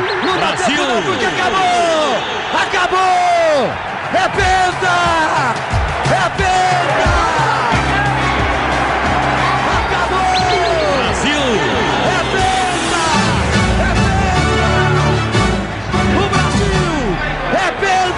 [0.00, 0.24] Brasil!
[0.24, 0.76] no Brasil!
[0.76, 2.18] Dá Brasil porque acabou!
[2.62, 3.70] Acabou!
[4.12, 4.96] É penta!
[6.10, 6.74] É penta!
[17.56, 18.12] É é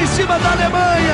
[0.00, 1.11] é cima da Alemanha.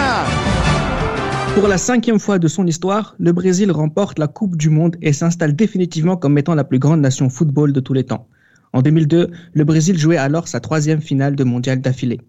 [1.59, 5.13] Pour la cinquième fois de son histoire, le Brésil remporte la Coupe du Monde et
[5.13, 8.29] s'installe définitivement comme étant la plus grande nation football de tous les temps.
[8.73, 12.21] En 2002, le Brésil jouait alors sa troisième finale de mondial d'affilée.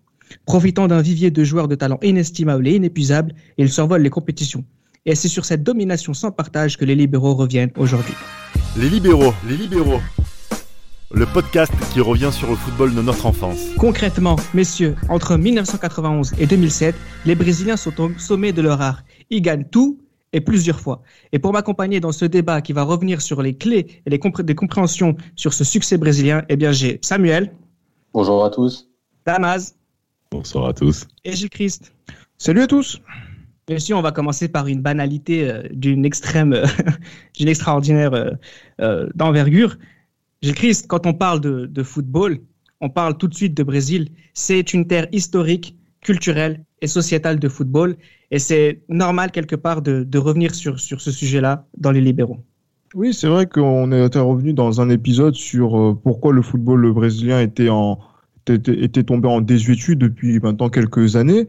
[0.47, 4.65] Profitant d'un vivier de joueurs de talent inestimable et inépuisable, il survole les compétitions.
[5.05, 8.15] Et c'est sur cette domination sans partage que les libéraux reviennent aujourd'hui.
[8.77, 10.01] Les libéraux, les libéraux.
[11.11, 13.69] Le podcast qui revient sur le football de notre enfance.
[13.77, 16.95] Concrètement, messieurs, entre 1991 et 2007,
[17.25, 19.01] les Brésiliens sont au sommet de leur art.
[19.31, 19.99] Ils gagnent tout
[20.33, 21.01] et plusieurs fois.
[21.31, 24.43] Et pour m'accompagner dans ce débat qui va revenir sur les clés et les compré-
[24.43, 27.51] des compréhensions sur ce succès brésilien, eh bien j'ai Samuel,
[28.13, 28.87] Bonjour à tous.
[29.25, 29.75] Damas
[30.31, 31.07] Bonsoir à tous.
[31.23, 31.91] et Gilles Christ.
[32.37, 33.01] Salut à tous.
[33.67, 36.65] Messieurs, on va commencer par une banalité euh, d'une extrême, euh,
[37.37, 38.29] d'une extraordinaire euh,
[38.81, 39.77] euh, d'envergure.
[40.41, 42.39] Gilles Christ, quand on parle de, football,
[42.79, 44.09] on parle tout de suite de Brésil.
[44.33, 47.97] C'est une terre historique, culturelle et sociétale de football.
[48.31, 52.39] Et c'est normal quelque part de, revenir sur, ce sujet-là dans les libéraux.
[52.95, 57.39] Oui, c'est vrai qu'on est revenu dans un épisode sur euh, pourquoi le football brésilien
[57.39, 57.99] était en
[58.47, 61.47] était, était tombé en désuétude depuis maintenant quelques années.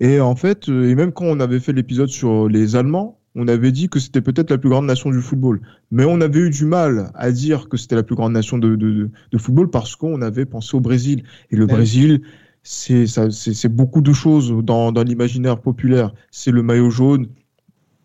[0.00, 3.48] Et en fait, euh, et même quand on avait fait l'épisode sur les Allemands, on
[3.48, 5.60] avait dit que c'était peut-être la plus grande nation du football.
[5.90, 8.74] Mais on avait eu du mal à dire que c'était la plus grande nation de,
[8.76, 11.24] de, de- football parce qu'on avait pensé au Brésil.
[11.50, 11.66] Et le Ouais.
[11.66, 12.22] Brésil,
[12.62, 16.12] c'est beaucoup de choses dans, dans l'imaginaire populaire.
[16.30, 17.28] C'est le maillot jaune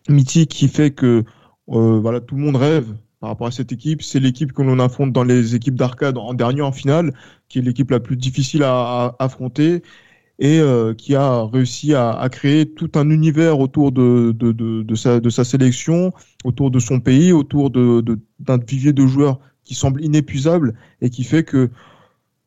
[0.08, 1.24] mythique qui fait que
[1.70, 4.02] euh, voilà, tout le monde rêve par rapport à cette équipe.
[4.02, 7.12] C'est l'équipe que l'on affronte dans les équipes d'arcade en dernier en finale,
[7.48, 8.70] qui est l'équipe la plus difficile à,
[9.06, 9.82] à affronter
[10.38, 14.82] et euh, qui a réussi à, à créer tout un univers autour de, de, de,
[14.82, 16.12] de sa, de sa sélection,
[16.44, 21.10] autour de son pays, autour de, de, d'un vivier de joueurs qui semble inépuisable et
[21.10, 21.70] qui fait que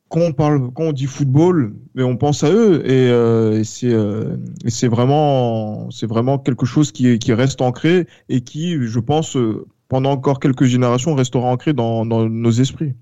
[0.09, 3.93] quand on parle, quand on dit football, mais on pense à eux et, euh, c'est
[3.93, 9.37] euh, c'est vraiment c'est vraiment quelque chose qui qui reste ancré et qui, je pense,
[9.37, 12.93] euh, pendant encore quelques générations, restera ancré dans, dans nos esprits.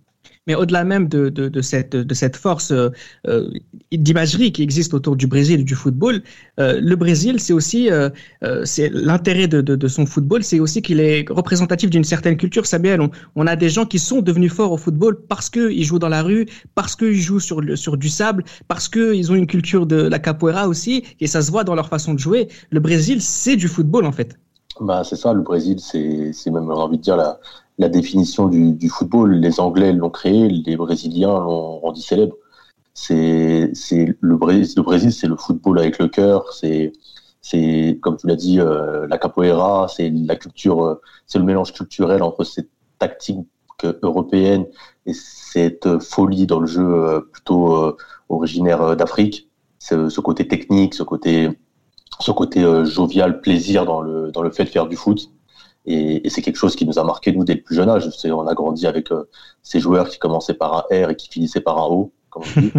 [0.47, 2.90] Mais au-delà même de, cette, force euh,
[3.28, 3.50] euh,
[3.91, 6.24] d'imagerie qui existe autour du Brésil et du football,
[6.59, 7.90] euh, le Brésil, c'est aussi
[8.41, 12.66] l'intérêt de, son football, c'est aussi qu'il est représentatif d'une certaine culture.
[12.66, 13.02] Samuel,
[13.35, 16.24] on, a des gens qui sont devenus forts au football parce qu'ils jouent dans la
[16.24, 20.68] rue, parce qu'ils jouent sur, du sable, parce qu'ils ont une culture de la capoeira
[20.68, 22.47] aussi, et ça se voit dans leur façon de jouer.
[22.72, 24.38] Le Brésil, c'est du football en fait.
[24.79, 26.00] Bah, c'est ça, le Brésil, c'est
[26.52, 27.40] même, j'ai envie de dire, la,
[27.77, 29.35] la définition du, football.
[29.35, 32.35] Les Anglais l'ont créé, les Brésiliens l'ont rendu célèbre.
[32.93, 33.71] C'est
[34.21, 36.53] le Brésil, c'est le football avec le cœur.
[36.53, 36.91] C'est
[38.01, 42.21] comme tu l'as dit, euh, la capoeira, c'est la culture, euh, c'est le mélange culturel
[42.21, 43.47] entre cette tactique
[44.01, 44.66] européenne
[45.05, 47.97] et cette folie dans le jeu euh, plutôt euh,
[48.29, 49.49] originaire euh, d'Afrique.
[49.79, 51.49] Ce, ce côté technique, ce côté
[52.19, 55.31] ce côté euh, jovial, plaisir dans le, dans le fait de faire du foot.
[55.87, 58.09] Et, et c'est quelque chose qui nous a marqué, nous, dès le plus jeune âge.
[58.17, 59.23] C'est- On a grandi avec euh,
[59.63, 62.61] ces joueurs qui commençaient par un R et qui finissaient par un O, comme on
[62.61, 62.71] dit.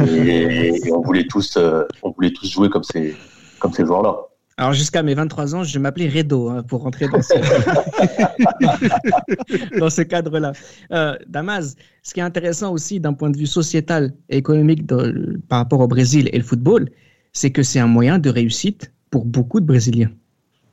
[0.12, 3.16] et, et on, voulait tous, euh, on voulait tous jouer comme ces,
[3.60, 4.16] comme ces joueurs-là.
[4.60, 7.34] Alors jusqu'à mes 23 ans, je m'appelais Redo hein, pour rentrer dans ce,
[9.78, 10.52] dans ce cadre-là.
[10.92, 15.40] Euh, Damas, ce qui est intéressant aussi d'un point de vue sociétal et économique de-
[15.48, 16.90] par rapport au Brésil et le football,
[17.32, 20.10] c'est que c'est un moyen de réussite pour beaucoup de Brésiliens.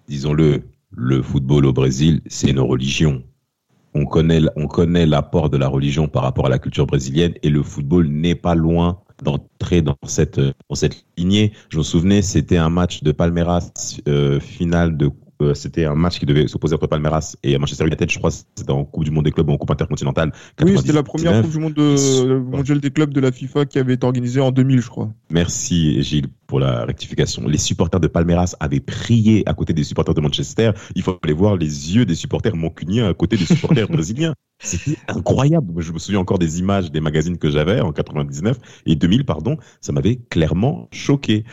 [0.08, 3.24] Disons-le, le football au Brésil, c'est une religion.
[3.94, 7.50] On connaît, on connaît l'apport de la religion par rapport à la culture brésilienne et
[7.50, 11.54] le football n'est pas loin d'entrer dans cette, dans cette lignée.
[11.70, 13.72] Je me souvenais, c'était un match de Palmeiras,
[14.08, 15.10] euh, finale de,
[15.42, 18.72] euh, c'était un match qui devait s'opposer entre Palmeiras et Manchester United, je crois, c'était
[18.72, 20.32] en Coupe du Monde des clubs ou en Coupe intercontinentale.
[20.62, 21.44] Oui, c'était la première 99.
[21.44, 21.74] Coupe du Monde
[22.64, 25.12] de, des clubs de la FIFA qui avait été organisée en 2000, je crois.
[25.30, 27.48] Merci Gilles pour la rectification.
[27.48, 30.72] Les supporters de Palmeiras avaient prié à côté des supporters de Manchester.
[30.96, 34.34] Il fallait voir les yeux des supporters mancuniens à côté des supporters brésiliens.
[34.60, 35.82] C'était incroyable.
[35.82, 39.58] Je me souviens encore des images des magazines que j'avais en 99 et 2000, pardon.
[39.82, 41.44] Ça m'avait clairement choqué.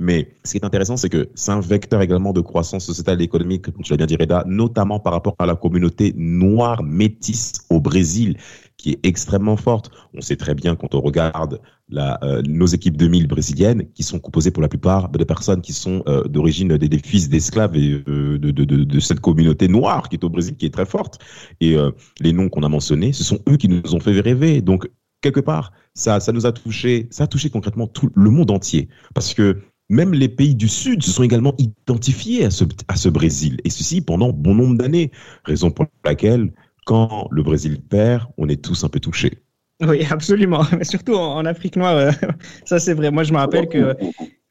[0.00, 3.24] Mais ce qui est intéressant, c'est que c'est un vecteur également de croissance sociétale et
[3.24, 7.52] économique, comme tu l'as bien dit, Reda, notamment par rapport à la communauté noire métisse
[7.68, 8.38] au Brésil,
[8.78, 9.90] qui est extrêmement forte.
[10.14, 11.60] On sait très bien quand on regarde
[11.92, 16.02] euh, nos équipes 2000 brésiliennes, qui sont composées pour la plupart de personnes qui sont
[16.08, 20.30] euh, d'origine des, fils d'esclaves et euh, de, de, cette communauté noire qui est au
[20.30, 21.18] Brésil, qui est très forte.
[21.60, 21.76] Et
[22.20, 24.62] les noms qu'on a mentionnés, ce sont eux qui nous ont fait rêver.
[24.62, 28.50] Donc, quelque part, ça, ça nous a touché, ça a touché concrètement tout le monde
[28.50, 28.88] entier.
[29.14, 29.58] Parce que
[29.90, 33.70] même les pays du Sud se sont également identifiés à ce, à ce Brésil, et
[33.70, 35.10] ceci pendant bon nombre d'années,
[35.44, 36.52] raison pour laquelle,
[36.86, 39.42] quand le Brésil perd, on est tous un peu touchés.
[39.86, 40.62] Oui, absolument.
[40.76, 42.10] Mais surtout en, Afrique noire, euh,
[42.64, 43.10] ça c'est vrai.
[43.10, 43.96] Moi, je me rappelle que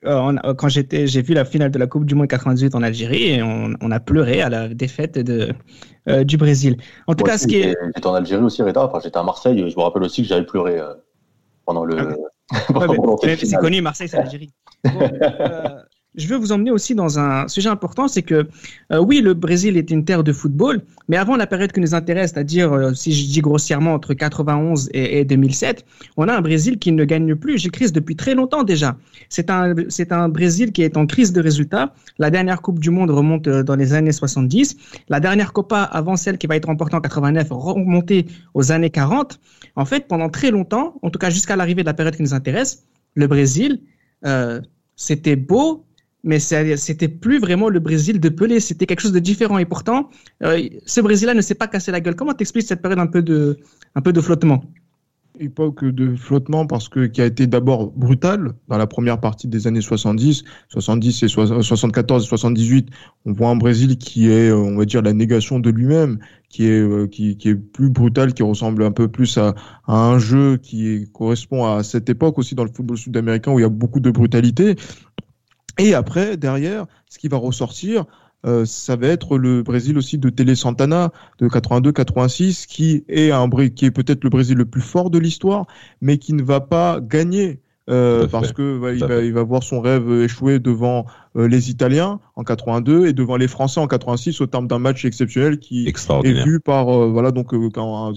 [0.06, 3.35] euh, quand j'étais, j'ai vu la finale de la Coupe du Monde 98 en Algérie
[3.35, 5.53] et on, on a pleuré à la défaite de,
[6.07, 6.77] euh, du Brésil.
[7.07, 7.75] En tout cas, ce qui est.
[7.95, 8.85] J'étais en Algérie aussi, Reda.
[8.85, 9.57] Enfin, j'étais à Marseille.
[9.69, 10.80] Je me rappelle aussi que j'avais pleuré
[11.65, 12.15] pendant le.
[13.37, 14.53] C'est connu, Marseille, c'est l'Algérie.
[14.85, 15.81] Euh,
[16.15, 18.47] je veux vous emmener aussi dans un sujet important, c'est que
[18.91, 21.94] euh, oui, le Brésil est une terre de football, mais avant la période qui nous
[21.94, 25.85] intéresse, c'est-à-dire, euh, si je dis grossièrement, entre 91 et, et, 2007,
[26.17, 28.97] on a un Brésil qui ne gagne plus, j'ai crise depuis très longtemps déjà.
[29.29, 29.75] C'est un,
[30.09, 31.94] un Brésil qui est en crise de résultats.
[32.17, 34.77] La dernière Coupe du Monde remonte dans les années 70.
[35.09, 38.25] La dernière Copa, avant celle qui va être remportée en 89, remontée
[38.56, 39.39] aux années 40.
[39.75, 42.33] En fait, pendant très longtemps, en tout cas jusqu'à l'arrivée de la période qui nous
[42.33, 43.81] intéresse, le Brésil
[44.25, 44.59] euh,
[44.95, 45.85] c'était beau,
[46.24, 49.57] mais c'était plus vraiment le Brésil de Pelé, c'était quelque chose de différent.
[49.57, 50.10] Et pourtant,
[50.44, 52.16] euh, ce Brésil-là ne s'est pas cassé la gueule.
[52.16, 54.63] Comment t'expliques cette période un peu de, flottement?
[55.39, 59.68] Époque de flottement parce que qui a été d'abord brutale dans la première partie des
[59.68, 62.89] années 70, 70 et 74 et 78.
[63.25, 66.19] On voit un Brésil qui est, on va dire, la négation de lui-même,
[66.50, 69.56] qui est euh, qui, est plus brutal, qui ressemble un peu plus à
[69.88, 73.66] un jeu qui correspond à cette époque aussi dans le football sud-américain où il y
[73.66, 74.75] a beaucoup de brutalité.
[75.79, 78.05] Et après, derrière, ce qui va ressortir,
[78.45, 83.49] euh, ça va être le Brésil aussi de Télé Santana de 82-86, qui est un
[83.49, 85.67] qui est peut-être le Brésil le plus fort de l'histoire,
[86.01, 87.61] mais qui ne va pas gagner.
[87.89, 92.19] Euh, parce que il, va, il, va, voir son rêve échouer devant euh, les Italiens
[92.35, 96.43] en 82 et devant les Français en 86 au terme d'un match exceptionnel qui est
[96.45, 97.49] vu par voilà donc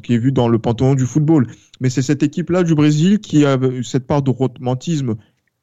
[0.03, 1.47] qui est vu dans le panthéon du football.
[1.81, 5.15] Mais c'est cette équipe là du Brésil qui a cette part de romantisme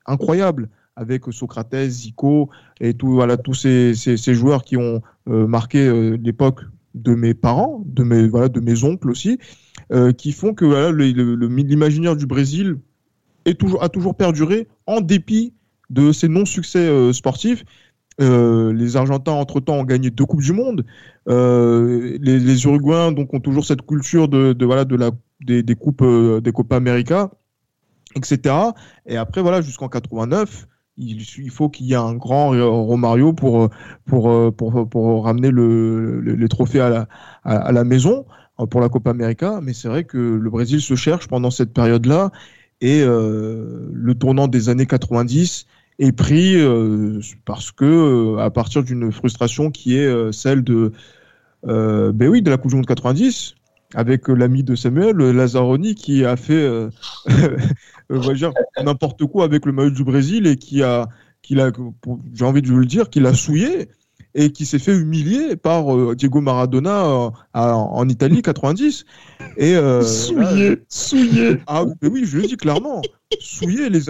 [0.08, 0.70] incroyable
[1.00, 2.50] avec Socrates, Zico
[2.82, 6.62] et tout, voilà, tous ces, ces, joueurs qui ont euh, marqué euh, l'époque
[6.94, 9.40] de mes parents, de mes, voilà, de mes oncles aussi,
[9.94, 12.78] euh, qui font que voilà, l'imaginaire du Brésil
[13.46, 15.54] est toujours, a toujours perduré en dépit
[15.90, 17.64] de ses non-succès sportifs.
[18.20, 20.86] les Argentins, entre-temps, ont gagné deux Coupes du Monde.
[21.28, 25.12] Les, les, Uruguayens donc, ont toujours cette culture de voilà, de la,
[25.46, 26.04] des, des Coupes
[26.44, 27.32] des Copa América,
[28.16, 28.56] etc.
[29.06, 30.68] Et après, voilà, jusqu'en 89,
[31.00, 33.70] il, faut qu'il y ait un grand Romario pour,
[34.06, 37.08] pour, pour, pour ramener le, le, les trophées à la,
[37.44, 38.26] à, la maison
[38.60, 39.60] euh, pour la Copa América.
[39.64, 42.32] Mais c'est vrai que le Brésil se cherche pendant cette période-là
[42.82, 45.66] et euh, le tournant des années 90
[46.00, 50.94] est pris euh, parce que euh, à partir d'une frustration qui est euh, celle de
[51.64, 53.56] ben oui de la Coupe du Monde 90
[53.96, 56.90] avec l'ami de Samuel, Lazzaroni, qui a fait euh,
[58.12, 58.52] euh
[58.84, 61.08] n'importe quoi avec le maillot du Brésil et qui a,
[61.42, 61.72] qui a
[62.34, 63.90] j'ai envie de le dire, qui l'a souillé
[64.36, 69.06] et qui s'est fait humilier par euh, Diego Maradona euh, en Italie 90.
[69.58, 71.58] Et, souillé, souillé.
[71.66, 73.02] Ah oui, je le dis clairement.
[73.40, 74.02] Souillé, les,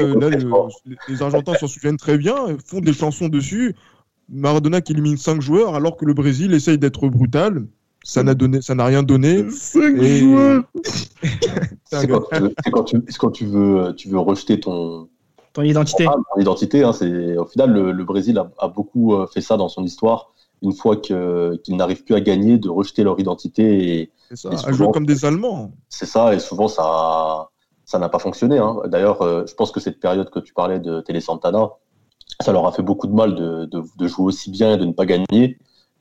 [1.07, 2.35] les Argentins s'en souviennent très bien,
[2.65, 3.75] font des chansons dessus.
[4.27, 7.65] Maradona qui élimine cinq joueurs alors que le Brésil essaye d'être brutal
[8.09, 9.39] ça n'a donné, ça n'a rien donné.
[9.39, 9.45] Et...
[11.85, 12.23] c'est quand,
[12.71, 15.09] quand, tu, quand tu veux, tu veux rejeter ton
[15.53, 16.05] ton identité.
[16.05, 19.69] ton identité, hein, c'est au final le, Brésil a, a, beaucoup euh, fait ça dans
[19.69, 20.31] son histoire.
[20.61, 24.89] Une fois qu'ils n'arrivent plus à gagner, de rejeter leur identité et, ça, à jouer
[24.91, 25.71] comme des Allemands.
[25.87, 27.49] C'est ça, et souvent ça
[27.85, 28.57] ça n'a pas fonctionné.
[28.59, 28.77] Hein.
[28.85, 31.69] D'ailleurs, euh, je pense que cette période que tu parlais de Télé Santana,
[32.39, 34.85] ça leur a fait beaucoup de mal de, de, de jouer aussi bien et de
[34.85, 35.57] ne pas gagner.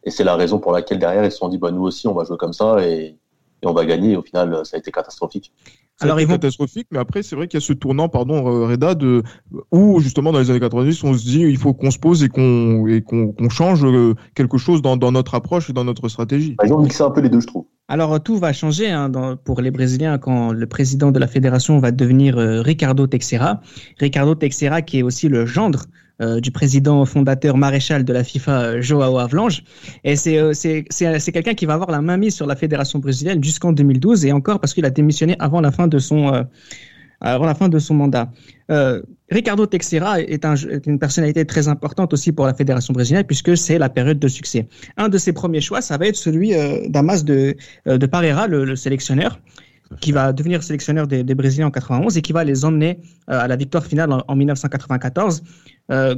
[0.08, 2.14] Et c'est la raison pour laquelle derrière, ils se sont dit, bah, nous aussi, on
[2.14, 3.14] va jouer comme ça et,
[3.62, 4.12] et on va gagner.
[4.12, 5.52] Et au final, ça a été catastrophique.
[5.96, 8.42] Ça Alors, a été catastrophique, mais après, c'est vrai qu'il y a ce tournant, pardon,
[8.42, 9.22] Reda, de,
[9.70, 12.30] où justement dans les années 90, on se dit, il faut qu'on se pose et
[12.30, 16.54] qu'on et qu'on change euh, quelque chose dans, dans, notre approche et dans notre stratégie.
[16.56, 17.66] Bah, ils ont mixé un peu les deux, je trouve.
[17.88, 21.80] Alors tout va changer hein, dans, pour les Brésiliens quand le président de la fédération
[21.80, 23.60] va devenir euh, Ricardo Teixeira.
[23.98, 25.84] Ricardo Teixeira qui est aussi le gendre
[26.20, 29.62] euh, du président fondateur maréchal de la FIFA, euh, Joao Avlange.
[30.04, 33.72] Et euh, c'est quelqu'un qui va avoir la main mise sur la fédération brésilienne jusqu'en
[33.72, 36.44] 2012 et encore parce qu'il a démissionné avant la fin de son
[37.20, 38.30] avant la fin de son mandat.
[39.30, 40.54] Ricardo Texera est, un,
[40.86, 44.66] une personnalité très importante aussi pour la fédération brésilienne puisque c'est la période de succès.
[44.96, 47.54] Un de ses premiers choix, ça va être celui euh, d'Amas de,
[47.86, 49.38] de Parera, le, sélectionneur
[50.00, 53.56] qui va devenir sélectionneur des, Brésiliens en 91 et qui va les emmener à la
[53.56, 55.42] victoire finale en, 1994.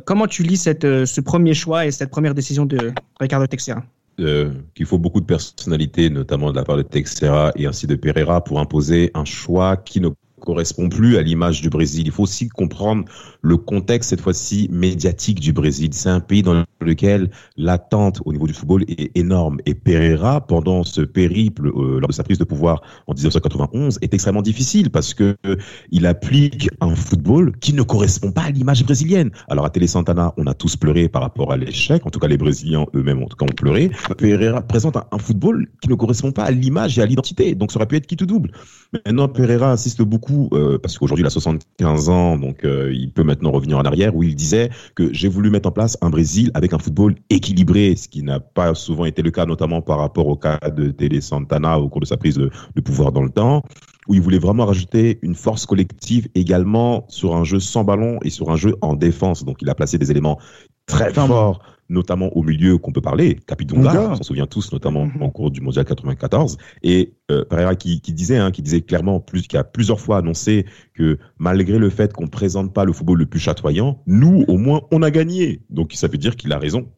[0.05, 3.85] comment tu lis cette, ce premier choix et cette première décision de Ricardo Texera
[4.21, 7.95] euh, qu'il faut beaucoup de personnalité, notamment de la part de Texera et ainsi de
[7.95, 10.11] Pereira, pour imposer un choix qui ne
[10.41, 12.03] correspond plus à l'image du Brésil.
[12.07, 13.05] Il faut aussi comprendre
[13.43, 15.91] le contexte, cette fois-ci, médiatique du Brésil.
[15.93, 19.59] C'est un pays dans lequel l'attente au niveau du football est énorme.
[19.67, 24.13] Et Pereira, pendant ce périple, euh, lors de sa prise de pouvoir en 1991, est
[24.15, 25.57] extrêmement difficile parce que euh,
[25.91, 29.31] il applique un football qui ne correspond pas à l'image brésilienne.
[29.49, 32.05] Alors à Télé Santana, on a tous pleuré par rapport à l'échec.
[32.07, 33.91] En tout cas, les Brésiliens eux-mêmes, en tout cas, ont pleuré.
[34.19, 37.55] Pereira présente un, football qui ne correspond pas à l'image et à l'identité.
[37.55, 38.53] Donc ça aurait pu être qui tout double.
[38.93, 43.51] Maintenant, Pereira insiste beaucoup euh, parce qu'aujourd'hui il a 75 ans, donc il peut maintenant
[43.53, 46.73] revenir en arrière, où il disait que j'ai voulu mettre en place un Brésil avec
[46.73, 50.37] un football équilibré, ce qui n'a pas souvent été le cas, notamment par rapport au
[50.37, 53.63] cas de Télé Santana au cours de sa prise de, pouvoir dans le temps
[54.09, 58.31] où il voulait vraiment rajouter une force collective également sur un jeu sans ballon et
[58.31, 59.45] sur un jeu en défense.
[59.45, 60.39] Donc il a placé des éléments
[60.87, 61.61] très forts
[61.91, 65.33] notamment au milieu qu'on peut parler, Capidonga, on s'en souvient tous, notamment en mhm.
[65.33, 69.57] cours du Mondial 94, et euh, Pereira qui, disait, hein, qui disait clairement, plus, qui
[69.57, 73.41] a plusieurs fois annoncé que malgré le fait qu'on présente pas le football le plus
[73.41, 75.61] chatoyant, nous, au moins, on a gagné.
[75.69, 76.89] Donc ça veut dire qu'il a raison.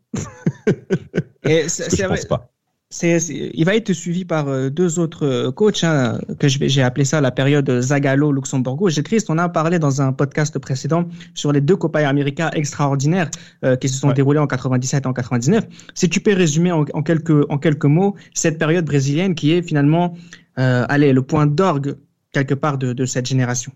[1.44, 2.51] Et je pense pas
[3.00, 7.20] il va être suivi par euh, deux autres euh, coachs, hein, que j'ai appelé ça
[7.20, 8.90] la période Zagallo-Luxembourgo.
[8.90, 13.30] J'ai triste, on a parlé dans un podcast précédent sur les deux Copa América extraordinaires
[13.64, 15.64] euh, qui se sont déroulés en 97 et en 99.
[15.94, 20.14] Si tu peux résumer en, quelques, en quelques mots cette période brésilienne qui est finalement
[20.56, 21.96] allez, le point d'orgue
[22.32, 23.72] quelque part de, de, cette génération.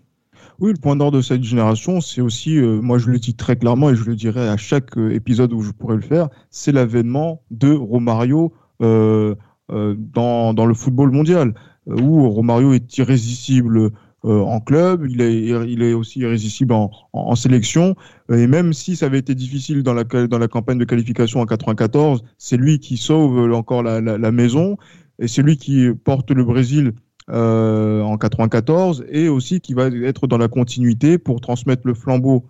[0.59, 3.89] Oui, le point d'orgue de cette génération, c'est aussi, moi je le dis très clairement
[3.89, 7.73] et je le dirai à chaque épisode où je pourrais le faire, c'est l'avènement de
[7.73, 11.53] Romario dans, dans, le football mondial,
[11.87, 13.91] euh, où Romario est irrésistible
[14.23, 17.95] en club, il est, aussi irrésistible en, sélection.
[18.29, 22.57] Et même si ça avait été difficile dans la, campagne de qualification en 94, c'est
[22.57, 24.77] lui qui sauve encore la, maison
[25.19, 26.93] et c'est lui qui porte le Brésil
[27.29, 32.45] euh, en 94 et aussi qui va être dans la continuité pour transmettre le flambeau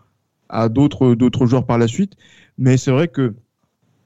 [0.50, 2.14] à d'autres joueurs par la suite.
[2.58, 3.34] Mais c'est vrai que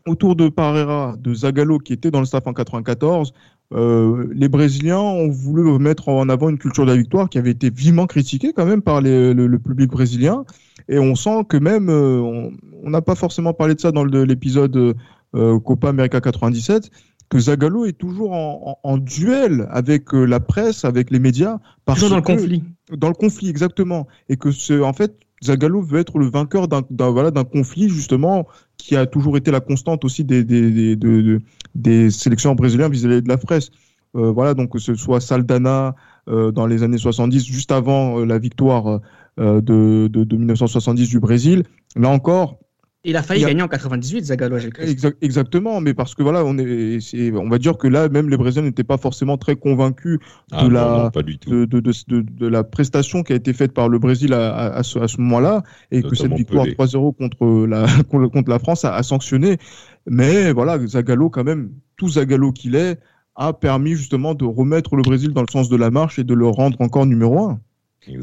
[0.08, 3.34] autour de Parera, de Zagallo qui était dans le staff en 94,
[3.74, 7.52] euh, les Brésiliens ont voulu mettre en avant une culture de la victoire qui avait
[7.52, 10.44] été vivement critiquée quand même par le, public brésilien.
[10.90, 12.50] Et on sent que même, euh,
[12.84, 14.96] on n'a pas forcément parlé de ça dans l'épisode
[15.36, 16.92] euh, Copa América 97,
[17.30, 21.60] que Zagallo est toujours en, duel avec la presse, avec les médias.
[21.86, 22.64] Toujours dans le conflit.
[22.92, 24.08] Dans le conflit, exactement.
[24.28, 28.48] Et que, ce, en fait, Zagallo veut être le vainqueur d'un voilà, conflit justement
[28.82, 31.38] qui a toujours été la constante aussi des, des, des,
[31.76, 33.70] des sélections brésiliens vis-à-vis de la presse.
[34.16, 35.96] Euh, voilà, donc que ce soit Saldana
[36.28, 39.00] euh, dans les années 70, juste avant euh, la victoire
[39.38, 41.64] de, de, de, 1970 du Brésil.
[41.96, 42.60] Là encore,
[43.04, 44.58] il a failli gagner en 98, Zagallo.
[45.22, 47.00] exactement, mais parce que voilà, on est,
[47.34, 50.20] on va dire que là, même les Brésiliens n'étaient pas forcément très convaincus
[50.52, 51.12] ah de la,
[51.48, 55.00] de, de, de, la prestation qui a été faite par le Brésil à, à, ce,
[55.00, 59.02] à ce moment-là, et que cette victoire 3-0 contre la, contre la France a, a,
[59.02, 59.58] sanctionné.
[60.06, 63.00] Mais voilà, Zagallo, quand même, tout Zagallo qu'il est,
[63.36, 66.36] a permis justement de remettre le Brésil dans le sens de la marche et de
[66.36, 67.60] le rendre encore numéro un.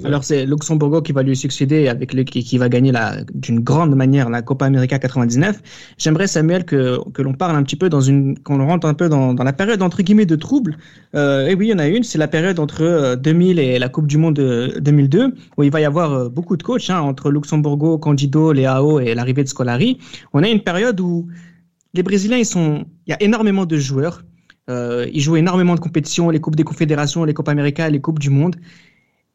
[0.04, 2.92] Alors c'est Luxembourg qui va lui succéder avec le qui, va gagner
[3.32, 5.94] d'une grande manière la Copa América 99.
[5.98, 9.08] J'aimerais Samuel que que l'on parle un petit peu dans une qu'on rentre un peu
[9.08, 10.78] dans, dans la période entre guillemets de trouble.
[11.14, 13.78] Euh, et oui, il y en a une, c'est la période entre 2000 euh, et
[13.78, 16.90] la Coupe du Monde de 2002 où il va y avoir euh, beaucoup de coachs
[16.90, 19.98] hein, entre Luxembourg, Candido, Leao et l'arrivée de Scolari.
[20.32, 21.28] On a une période où
[21.94, 24.24] les Brésiliens ils sont il y a énormément de joueurs.
[24.68, 28.18] Euh, ils jouent énormément de compétitions, les coupes des confédérations, les coupes américaines, les coupes
[28.18, 28.56] du monde.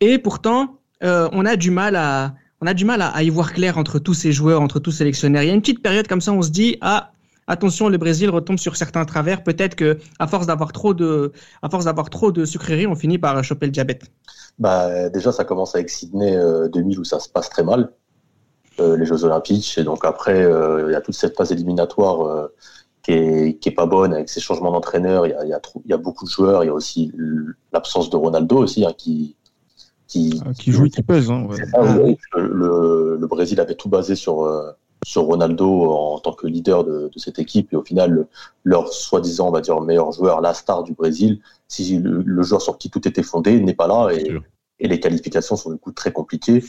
[0.06, 3.54] Et pourtant, euh, on a du mal à, on a du mal à, y voir
[3.54, 5.44] clair entre tous ces joueurs, entre tous ces sélectionnaires.
[5.44, 7.12] Il y a une petite période comme ça, on se dit ah
[7.48, 9.46] attention, le Brésil retombe sur certains travers.
[9.46, 11.32] Peut-être que à force d'avoir trop de,
[11.62, 14.12] à force d'avoir trop de sucreries, on finit par choper le diabète.
[14.60, 16.38] Bah déjà, ça commence avec Sydney
[16.74, 17.90] 2000 euh, où ça se passe très mal,
[18.82, 19.78] euh, les Jeux Olympiques.
[19.78, 22.50] Et donc après, il y a toute cette phase éliminatoire
[23.04, 25.28] qui est, qui est pas bonne avec ces changements d'entraîneur.
[25.28, 26.66] Il y a, y, a beaucoup de joueurs.
[26.66, 27.14] Il y a aussi
[27.72, 29.38] l'absence de Ronaldo aussi hein, qui
[30.14, 31.32] qui, ah, qui joue, qui pèse.
[31.32, 31.48] Hein,
[32.36, 34.72] le, le, Brésil avait tout basé sur, euh,
[35.04, 38.28] sur Ronaldo en tant que leader de, de cette équipe et au final,
[38.64, 42.78] leur soi-disant, on va dire, meilleur joueur, la star du Brésil, si le, joueur sur
[42.78, 44.38] qui tout était fondé n'est pas là et,
[44.80, 46.64] et les qualifications sont du coup très compliquées.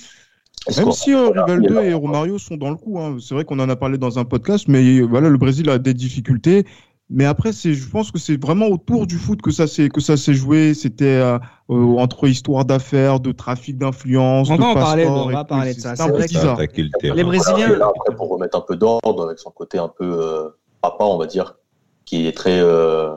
[0.74, 3.18] Même si euh, Rivaldo et Romario sont dans le coup, hein.
[3.20, 5.92] c'est vrai qu'on en a parlé dans un podcast, mais voilà, le Brésil a des
[5.92, 6.64] difficultés.
[7.10, 10.16] Mais après, je pense que c'est vraiment autour du foot que ça s'est que ça
[10.16, 10.72] s'est joué.
[10.72, 11.38] C'était euh,
[11.70, 14.50] euh, entre histoire d'affaires, de trafic d'influence.
[14.50, 15.48] On de va parler, on va de
[15.80, 15.90] ça.
[15.90, 16.54] C'est C'est un peu vrai que- bizarre.
[16.54, 17.14] Attaquer le terrain.
[17.14, 20.04] Les Brésiliens- Et là, après, pour remettre un peu d'ordre avec son côté un peu
[20.04, 20.48] euh,
[20.82, 21.56] papa, on va dire,
[22.04, 23.14] qui est très euh,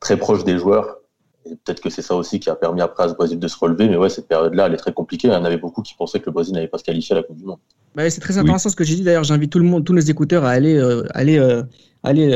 [0.00, 0.96] très proche des joueurs.
[1.46, 3.56] Et peut-être que c'est ça aussi qui a permis après à ce Brésil de se
[3.58, 3.88] relever.
[3.88, 5.28] Mais ouais, cette période-là, elle est très compliquée.
[5.28, 7.20] Il y en avait beaucoup qui pensaient que le Brésil n'allait pas se qualifier à
[7.20, 7.58] la Coupe du Monde.
[7.94, 9.02] Bah, c'est très intéressant ce que j'ai dit.
[9.02, 11.62] D'ailleurs, j'invite tout le monde, tous nos écouteurs à aller, euh, aller, euh,
[12.02, 12.30] aller,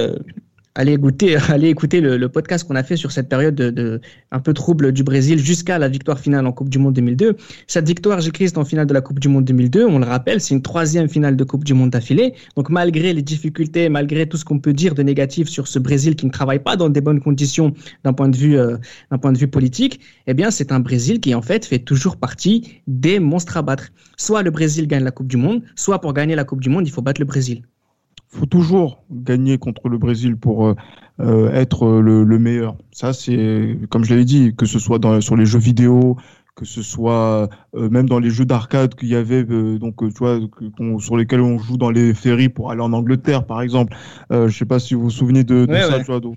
[0.81, 4.01] aller écouter, aller écouter le, podcast qu'on a fait sur cette période de, de-
[4.33, 7.37] un peu trouble du Brésil jusqu'à la victoire finale en Coupe du Monde 2002.
[7.67, 10.55] Cette victoire, Christ, en finale de la Coupe du Monde 2002, on le rappelle, c'est
[10.55, 12.35] une troisième finale de Coupe du Monde d'affilée.
[12.57, 16.17] Donc, malgré les difficultés, malgré tout ce qu'on peut dire de négatif sur ce Brésil
[16.17, 18.77] qui ne travaille pas dans des bonnes conditions d'un point de vue, euh,
[19.11, 22.17] d'un point de vue politique, eh bien, c'est un Brésil qui, en fait, fait toujours
[22.17, 23.91] partie des monstres à battre.
[24.17, 26.87] Soit le Brésil gagne la Coupe du Monde, soit pour gagner la Coupe du Monde,
[26.87, 27.63] il faut battre le Brésil.
[28.35, 30.75] Faut toujours gagner contre le Brésil pour euh,
[31.21, 32.77] euh, être euh, le, le meilleur.
[32.93, 36.17] Ça, c'est comme je l'avais dit, que ce soit dans, sur les jeux vidéo,
[36.57, 40.19] que ce soit euh, même dans les jeux d'arcade qu'il y avait, euh, donc tu
[40.19, 43.97] vois, que- sur lesquels on joue dans les ferries pour aller en Angleterre, par exemple.
[44.31, 45.97] Je sais pas si vous vous souvenez de, de Ouais, ça.
[45.97, 46.01] ouais.
[46.01, 46.37] Tu vois, donc,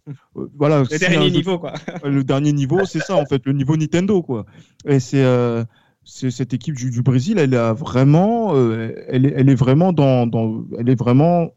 [0.58, 0.84] voilà.
[0.89, 1.74] Le dernier jeu- niveau, quoi.
[2.04, 4.46] le dernier niveau, c'est ça en fait, le niveau Nintendo quoi.
[4.88, 5.24] Et c'est
[6.10, 8.56] cette équipe du, du Brésil, elle a vraiment,
[9.10, 11.50] elle, est, elle est vraiment dans, dans, elle est vraiment,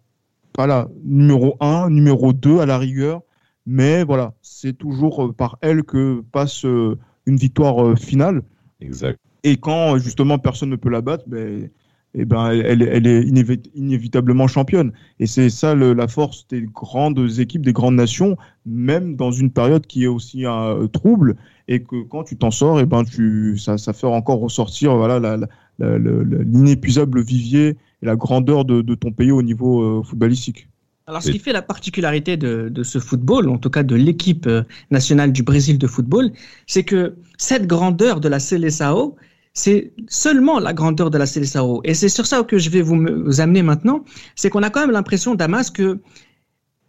[0.57, 3.23] voilà, numéro 1, numéro 2 à la rigueur,
[3.67, 8.43] mais voilà, c'est toujours euh, par elle que passe euh, une victoire euh, finale.
[8.81, 9.19] Exact.
[9.45, 11.71] Et quand justement personne ne peut la battre, ben,
[12.15, 14.93] eh ben, elle, elle- est inévi- inévitablement championne.
[15.21, 19.51] Et c'est ça le- la force des grandes équipes, des grandes nations, même dans une
[19.53, 21.37] période qui est aussi euh, trouble.
[21.69, 25.21] Et que quand tu t'en sors, eh ben, tu, ça, ça fait encore ressortir voilà,
[25.21, 25.47] la- la-
[25.79, 30.03] la- la- la- l'inépuisable vivier et la grandeur de, de ton pays au niveau euh,
[30.03, 30.69] footballistique.
[31.07, 34.47] Alors, ce qui fait la particularité de, de ce football, en tout cas de l'équipe
[34.47, 36.31] euh, nationale du Brésil de football,
[36.69, 39.17] c'est que cette grandeur de la Seleção,
[39.53, 41.81] c'est seulement la grandeur de la Seleção.
[41.83, 44.05] Et c'est sur ça que je vais vous amener maintenant.
[44.37, 46.01] C'est qu'on a quand même l'impression, Damas, que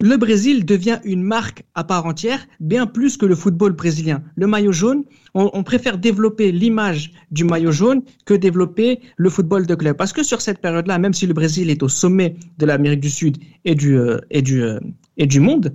[0.02, 4.22] le Brésil devient une marque à part entière, bien plus que le football brésilien.
[4.34, 5.04] Le maillot jaune,
[5.34, 9.96] on, on préfère développer l'image du maillot jaune que développer le football de club.
[9.96, 13.10] Parce que sur cette période-là, même si le Brésil est au sommet de l'Amérique du
[13.10, 14.80] Sud et du, euh, et du, euh,
[15.18, 15.72] et du monde,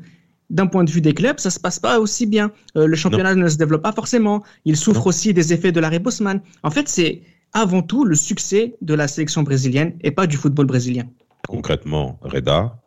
[0.50, 2.52] d'un point de vue des clubs, ça se passe pas aussi bien.
[2.76, 4.44] Euh, le championnat ne se développe pas forcément.
[4.66, 5.08] Il souffre Non.
[5.08, 6.42] aussi des effets de l'arrêt Bosman.
[6.64, 7.22] En fait, c'est
[7.54, 11.06] avant tout le succès de la sélection brésilienne et pas du football brésilien.
[11.48, 12.78] Concrètement, Reda,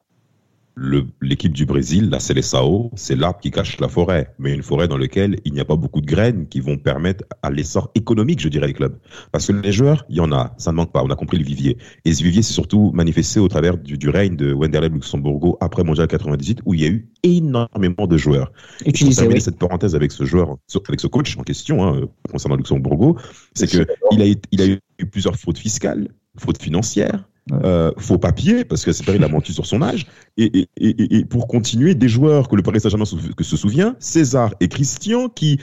[1.20, 4.96] l'équipe du Brésil, la Seleção, c'est l'arbre qui cache la forêt, mais une forêt dans
[4.96, 8.48] laquelle il n'y a pas beaucoup de graines qui vont permettre à l'essor économique, je
[8.48, 8.96] dirais, des clubs.
[9.30, 11.38] Parce que les joueurs, il y en a, ça ne manque pas, on a compris
[11.38, 11.76] le vivier.
[12.04, 15.84] Et ce vivier s'est surtout manifesté au travers du, du règne de Wenderlei Luxembourgo après
[15.84, 18.50] Mondial 98, où il y a eu énormément de joueurs.
[18.84, 19.42] Et Utilisé, terminer oui.
[19.42, 20.56] cette parenthèse avec ce joueur,
[20.88, 23.18] avec ce coach en question, hein, concernant Luxembourgo,
[23.54, 24.08] c'est que D'accord.
[24.12, 27.24] il a, il a eu plusieurs fraudes fiscales, fraudes financières.
[27.52, 30.06] Euh, faux papiers, parce que c'est vrai, il a menti sur son âge.
[30.36, 33.56] Et, et, et, et pour continuer, des joueurs que le Paris Saint-Germain se, que se
[33.56, 35.58] souvient, César et Christian, qui,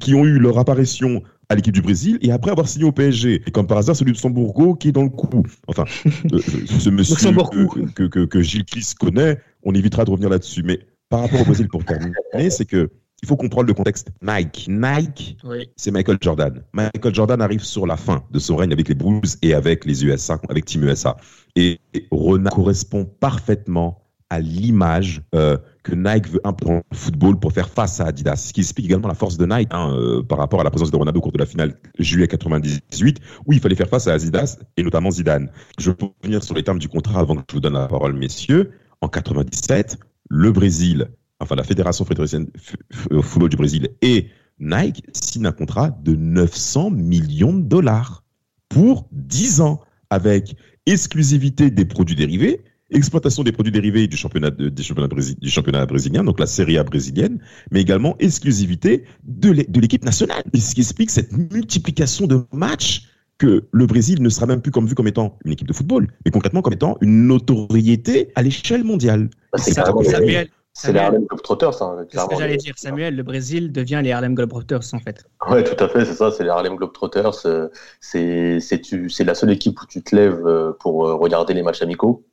[0.00, 3.42] qui ont eu leur apparition à l'équipe du Brésil et après avoir signé au PSG.
[3.46, 5.44] Et comme par hasard, celui de Luxembourgo qui est dans le coup.
[5.66, 5.84] Enfin,
[6.32, 10.62] euh, ce monsieur que, que, que, que Gilles Christ connaît, on évitera de revenir là-dessus.
[10.62, 12.90] Mais par rapport au Brésil, pour terminer, c'est que
[13.22, 14.08] il faut comprendre le contexte.
[14.22, 15.68] Nike, Nike, Oui.
[15.76, 16.62] c'est Michael Jordan.
[16.72, 20.04] Michael Jordan arrive sur la fin de son règne avec les Bulls et avec les
[20.04, 21.16] USA, avec Team USA.
[21.56, 27.52] Et Ronald correspond parfaitement à l'image euh, que Nike veut implanter dans le football pour
[27.52, 28.36] faire face à Adidas.
[28.36, 30.90] Ce qui explique également la force de Nike hein, euh, par rapport à la présence
[30.90, 34.12] de Ronaldo au cours de la finale juillet 98, où il fallait faire face à
[34.12, 35.50] Adidas et notamment Zidane.
[35.78, 38.12] Je peux revenir sur les termes du contrat avant que je vous donne la parole,
[38.12, 38.70] messieurs.
[39.00, 41.08] En 97, le Brésil,
[41.40, 44.28] enfin la Fédération fédérationnelle f- f- football du Brésil et
[44.60, 48.24] Nike signent un contrat de 900 millions de dollars
[48.68, 54.68] pour 10 ans avec exclusivité des produits dérivés, exploitation des produits dérivés du championnat, de-
[54.68, 57.38] du championnat, brésil- du championnat brésilien, donc la Serie A brésilienne,
[57.70, 60.42] mais également exclusivité de l'é- de l'équipe nationale.
[60.52, 63.04] Et ce qui explique cette multiplication de matchs
[63.36, 66.08] que le Brésil ne sera même plus comme vu comme étant une équipe de football,
[66.24, 69.30] mais concrètement comme étant une notoriété à l'échelle mondiale.
[69.52, 70.48] Bah, c'est Ça, Samuel,
[70.80, 70.98] c'est les.
[71.00, 74.94] Harlem Globetrotters, hein, c'est ce que j'allais dire, Samuel, le Brésil devient les Harlem Globetrotters
[74.94, 75.24] en fait.
[75.48, 77.46] Ouais, tout à fait, c'est ça, c'est les Harlem Globetrotters.
[77.46, 77.68] euh,
[78.00, 81.54] C'est c'est tu- c'est la seule équipe où tu te lèves euh, pour euh, regarder
[81.54, 82.24] les matchs amicaux.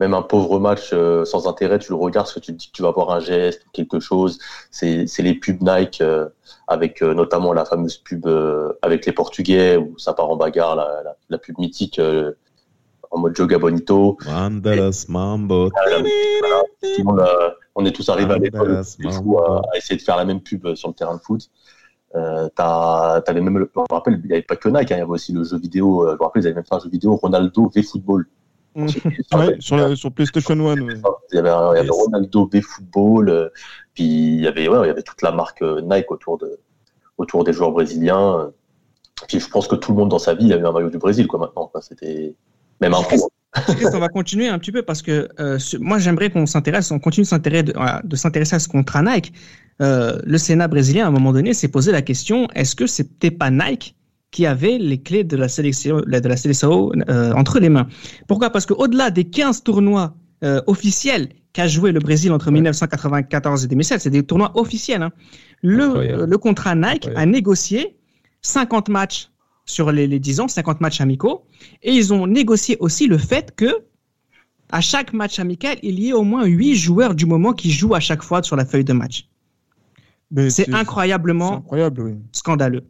[0.00, 2.72] même un pauvre match sans intérêt, tu le regardes parce que tu te dis que
[2.72, 4.38] tu vas voir un geste, quelque chose.
[4.70, 6.02] C'est les pubs Nike
[6.68, 8.26] avec notamment la fameuse pub
[8.80, 12.00] avec les Portugais où ça part en bagarre, la, la, pub mythique
[13.10, 14.16] en mode Joga Bonito.
[15.08, 15.68] Mambo.
[17.80, 20.94] On est tous arrivés à l'époque à, essayer de faire la même pub sur le
[20.94, 21.50] terrain de foot.
[22.14, 25.02] Euh, t'avais même, je me rappelle, il n'y avait pas que Nike, hein, il y
[25.02, 26.06] avait aussi le jeu vidéo.
[26.08, 28.26] je me rappelle, ils avaient même fait un jeu vidéo Ronaldo V Football.
[28.74, 28.88] Mm.
[29.60, 30.74] sur, sur, PlayStation 1.
[30.76, 33.48] Il y avait, Ronaldo B Football, euh,
[33.94, 36.58] puis il y avait, ouais, il y avait toute la marque euh, Nike autour, de,
[37.18, 38.52] autour des joueurs brésiliens.
[39.28, 41.26] Puis je pense que tout le monde dans sa vie avait un maillot du Brésil,
[41.26, 41.70] quoi, maintenant.
[41.80, 42.34] C'était
[42.80, 43.02] même un
[43.94, 47.24] on va continuer un petit peu parce que euh, moi j'aimerais qu'on s'intéresse, on continue
[47.24, 47.74] de s'intéresser, de,
[48.06, 49.32] de s'intéresser à ce contrat Nike.
[49.80, 53.50] le Sénat brésilien à un moment donné s'est posé la question est-ce que c'était pas
[53.50, 53.96] Nike
[54.30, 56.34] qui avait les clés de la sélection, de la
[57.08, 57.88] euh, entre les mains?
[58.28, 58.50] Pourquoi?
[58.50, 64.00] Parce qu'au-delà des 15 tournois euh, officiels qu'a joué le Brésil entre 1994 et 2007,
[64.00, 65.02] c'est des tournois officiels.
[65.02, 65.10] Hein.
[65.62, 67.96] Le, le, contrat Nike a négocié
[68.42, 69.29] 50 matchs
[69.70, 71.44] sur les, les 10 ans, 50 matchs amicaux,
[71.82, 73.84] et ils ont négocié aussi le fait que
[74.72, 77.94] à chaque match amical, il y ait au moins 8 joueurs du moment qui jouent
[77.94, 79.28] à chaque fois sur la feuille de match.
[80.48, 82.14] C'est incroyablement incroyable, oui.
[82.32, 82.84] scandaleux.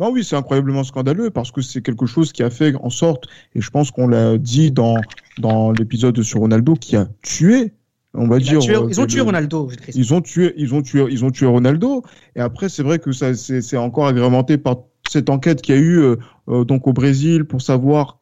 [0.00, 3.26] Non, oui, c'est incroyablement scandaleux parce que c'est quelque chose qui a fait en sorte,
[3.54, 4.96] et je pense qu'on l'a dit dans,
[5.38, 7.72] dans l'épisode sur Ronaldo, qui a tué
[8.14, 8.58] on va dire.
[8.58, 9.70] Euh, ils ont tué Ronaldo.
[9.94, 12.02] Ils ont tué, ils ont tué, ils ont tué Ronaldo.
[12.36, 14.76] Et après, c'est vrai que ça, c'est encore agrémenté par
[15.12, 16.16] cette enquête qu'il y a eu euh,
[16.48, 18.18] euh, donc au Brésil pour savoir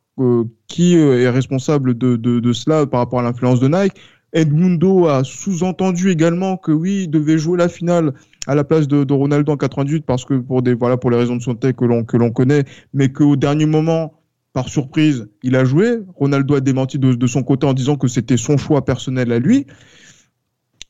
[0.66, 3.94] qui est responsable de, de, cela par rapport à l'influence de Nike.
[4.35, 8.12] Edmundo a sous-entendu également que oui, il devait jouer la finale
[8.46, 11.37] à la place de, Ronaldo en 98 parce que pour des voilà pour les raisons
[11.37, 14.12] de santé que l'on que l'on connaît, mais qu'au dernier moment,
[14.53, 15.98] par surprise, il a joué.
[16.16, 19.38] Ronaldo a démenti de, de son côté en disant que c'était son choix personnel à
[19.38, 19.66] lui.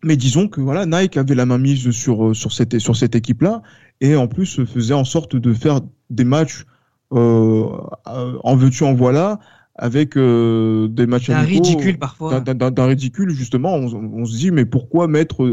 [0.03, 3.63] Mais disons que voilà, Nike avait la main mise sur sur cette sur cette équipe-là
[4.01, 6.65] et en plus faisait en sorte de faire des matchs
[7.13, 7.67] euh,
[8.05, 9.41] en veux-tu en voilà
[9.75, 14.65] avec euh, des matchs d'un ridicule parfois d'un ridicule justement on, on, se dit mais
[14.65, 15.45] pourquoi mettre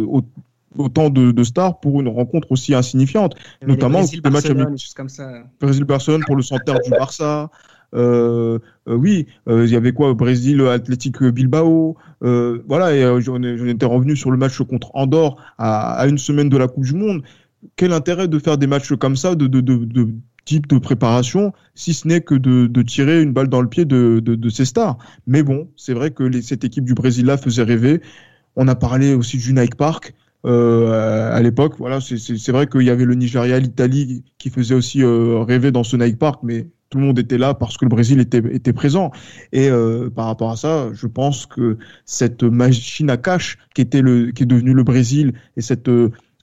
[0.78, 4.68] autant de, stars pour une rencontre aussi insignifiante, notamment le match avec
[5.60, 7.50] Brésil-Barcelone pour le centre du Barça.
[7.94, 11.96] Euh, euh, oui, euh, il y avait quoi Brésil, Athletic Bilbao.
[12.22, 16.68] voilà, et j'en étais revenu sur le match contre Andorre à, une semaine de la
[16.68, 17.24] Coupe du Monde.
[17.76, 19.48] Quel intérêt de faire des matchs comme ça, de,
[20.46, 24.50] type de préparation, si ce n'est que de, tirer une balle dans le pied de,
[24.50, 24.98] ces stars?
[25.26, 28.02] Mais bon, c'est vrai que cette équipe du Brésil-là faisait rêver.
[28.56, 30.14] On a parlé aussi du Nike Park.
[30.46, 31.74] Euh, à l'époque.
[31.78, 35.84] Voilà, c'est vrai qu'il y avait le Nigeria, l'Italie qui faisait aussi euh, rêver dans
[35.84, 38.72] ce Nike Park, mais tout le monde était là parce que le Brésil était, était
[38.72, 39.12] présent.
[39.52, 44.02] Et euh, par rapport à ça, je pense que cette machine à cash qui était
[44.02, 45.90] le, qui est devenue le Brésil et cette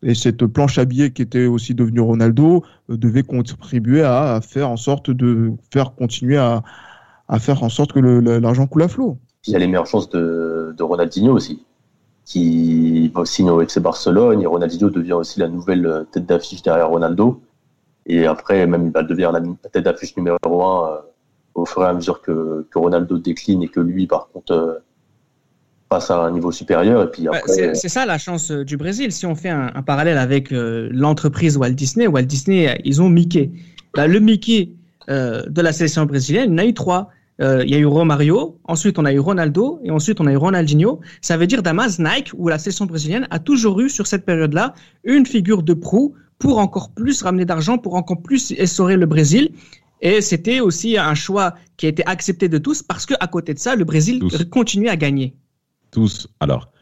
[0.05, 4.77] et cette planche à billets qui était aussi devenue Ronaldo devait contribuer à, faire en
[4.77, 6.63] sorte de faire continuer à,
[7.41, 9.19] faire en sorte que l'argent coule à flot.
[9.47, 11.61] Il y a les meilleures chances de, de Ronaldinho aussi
[12.25, 14.43] qui va signer au FC Barcelone.
[14.43, 17.43] Et Ronaldinho devient aussi la nouvelle euh, tête d'affiche derrière Ronaldo.
[18.07, 19.41] Et après, même, il va devenir la
[19.73, 20.97] tête d'affiche numéro un euh,
[21.55, 24.79] au fur et à mesure que, que, Ronaldo décline et que lui, par contre, euh,
[25.95, 27.03] passe à un niveau supérieur.
[27.05, 27.75] Et puis après...
[27.75, 29.13] c'est ça la chance du Brésil.
[29.13, 33.51] Si on fait un, parallèle avec l'entreprise Walt Disney, Walt Disney, ils ont Mickey.
[33.95, 34.71] Bah, le Mickey
[35.09, 37.11] de la sélection brésilienne, il y en a eu trois.
[37.41, 40.33] Euh, il y a eu Romario, ensuite on a eu Ronaldo et ensuite on a
[40.33, 41.01] eu Ronaldinho.
[41.21, 44.75] Ça veut dire Damas Nike où la sélection brésilienne a toujours eu sur cette période-là
[45.03, 49.51] une figure de proue pour encore plus ramener d'argent, pour encore plus essorer le Brésil.
[50.01, 53.59] Et c'était aussi un choix qui a été accepté de tous parce qu'à côté de
[53.59, 55.35] ça, le Brésil continuait à gagner.
[55.95, 56.27] Tous.
[56.41, 56.73] Alors,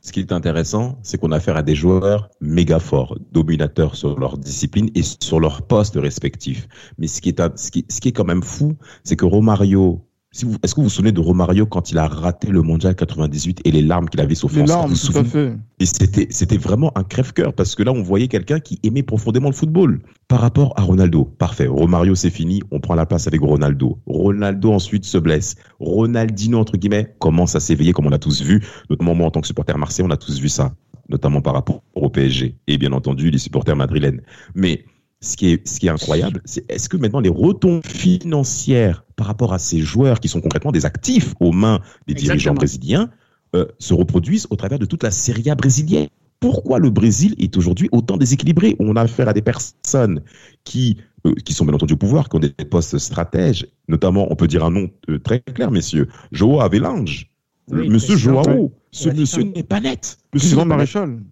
[0.00, 4.18] ce qui est intéressant, c'est qu'on a affaire à des joueurs méga forts, dominateurs sur
[4.18, 6.66] leur discipline et sur leur poste respectif.
[6.98, 10.07] Mais ce qui est, ce qui, ce qui est quand même fou, c'est que Romario,
[10.34, 13.70] est-ce que vous vous souvenez de Romario quand il a raté le mondial 98 et
[13.70, 15.56] les larmes qu'il avait sur Les larmes, tout à fait.
[15.80, 19.48] Et c'était, c'était vraiment un crève-cœur parce que là, on voyait quelqu'un qui aimait profondément
[19.48, 20.02] le football.
[20.28, 21.66] Par rapport à Ronaldo, parfait.
[21.66, 22.60] Romario, c'est fini.
[22.70, 23.98] On prend la place avec Ronaldo.
[24.06, 25.56] Ronaldo ensuite se blesse.
[25.80, 28.62] Ronaldinho, entre guillemets, commence à s'éveiller comme on a tous vu.
[28.90, 30.74] Notamment moi, en tant que supporter marseillais, on a tous vu ça.
[31.08, 32.54] Notamment par rapport au PSG.
[32.66, 34.20] Et bien entendu, les supporters madrilènes.
[34.54, 34.84] Mais,
[35.20, 39.26] ce qui est, ce qui est incroyable, c'est est-ce que maintenant les retombées financières par
[39.26, 43.10] rapport à ces joueurs qui sont concrètement des actifs aux mains des dirigeants brésiliens
[43.56, 46.08] euh, se reproduisent au travers de toute la Serie A brésilienne?
[46.38, 48.76] Pourquoi le Brésil est aujourd'hui autant déséquilibré?
[48.78, 50.22] On a affaire à des personnes
[50.62, 54.36] qui, euh, qui sont bien entendu au pouvoir, qui ont des postes stratèges, notamment, on
[54.36, 57.28] peut dire un nom euh, très clair, messieurs, Joao Avelange.
[57.68, 60.18] monsieur Joao, ce monsieur n'est pas net.
[60.32, 61.22] Monsieur Maréchal.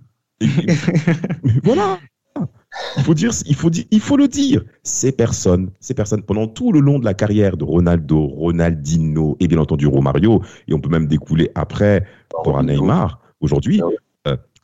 [1.63, 2.01] voilà.
[2.97, 4.65] Il faut dire, il faut dire, il faut le dire.
[4.83, 9.49] Ces personnes, ces personnes, pendant tout le long de la carrière de Ronaldo, Ronaldinho et
[9.49, 12.05] bien entendu Romario, et on peut même découler après
[12.43, 13.81] pour un Neymar, aujourd'hui,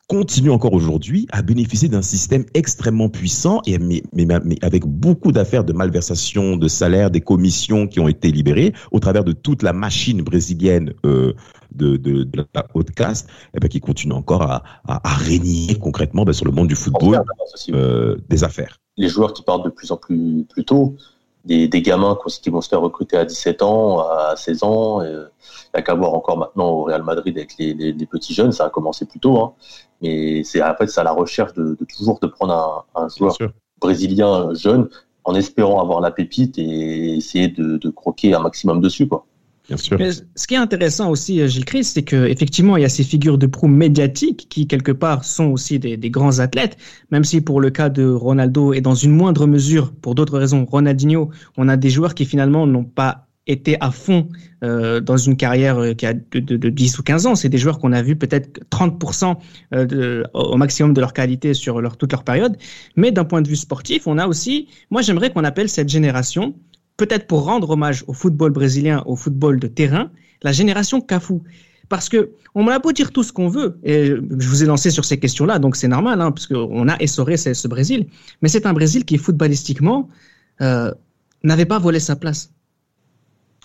[0.08, 5.32] continuent encore aujourd'hui à bénéficier d'un système extrêmement puissant et mais, mais, mais avec beaucoup
[5.32, 9.62] d'affaires de malversation de salaires, des commissions qui ont été libérées au travers de toute
[9.62, 11.32] la machine brésilienne euh,
[11.74, 15.14] de, de, de, la haute caste, et eh ben, qui continue encore à, à, à
[15.14, 17.22] régner concrètement ben, sur le monde du football
[17.70, 18.78] euh, des affaires.
[18.98, 20.96] Les joueurs qui partent de plus en plus, plus tôt,
[21.44, 25.02] des, des gamins qui vont se faire recruter à 17 ans, à 16 ans.
[25.02, 28.34] Il n'y a qu'à voir encore maintenant au Real Madrid avec les, les, les, petits
[28.34, 29.38] jeunes, ça a commencé plus tôt.
[29.38, 29.52] Hein.
[30.00, 33.08] Mais c'est en fait c'est à la recherche de, de, toujours de prendre un, un
[33.08, 33.36] joueur
[33.80, 34.88] brésilien jeune
[35.24, 39.06] en espérant avoir la pépite et essayer de, de croquer un maximum dessus.
[39.06, 39.24] Quoi.
[39.68, 39.98] Bien sûr.
[40.34, 43.38] Ce qui est intéressant aussi, euh, Gilles Christ, c'est qu'effectivement, il y a ces figures
[43.38, 46.76] de proue médiatiques qui, quelque part, sont aussi des, grands athlètes,
[47.10, 50.64] même si pour le cas de Ronaldo et dans une moindre mesure, pour d'autres raisons,
[50.64, 54.28] Ronaldinho, on a des joueurs qui finalement n'ont pas été à fond
[54.62, 57.34] euh, dans une carrière euh, qui a de, de, de 10 ou 15 ans.
[57.34, 59.36] C'est des joueurs qu'on a vu peut-être 30%
[59.74, 62.56] euh, de, au maximum de leur qualité sur toute leur période.
[62.96, 66.54] Mais d'un point de vue sportif, on a aussi, moi j'aimerais qu'on appelle cette génération
[67.02, 70.06] peut-être pour rendre hommage au football brésilien, au football de terrain,
[70.46, 71.38] la génération Cafu.
[71.88, 72.20] Parce que
[72.54, 74.06] on a beau dire tout ce qu'on veut, et
[74.42, 77.36] je vous ai lancé sur ces questions-là, donc c'est normal, hein, parce qu'on a essoré
[77.36, 78.00] ce, ce, Brésil,
[78.40, 80.08] mais c'est un Brésil qui, footballistiquement,
[80.60, 80.92] euh,
[81.42, 82.52] n'avait pas volé sa place.